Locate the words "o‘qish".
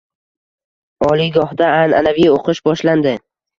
2.39-2.65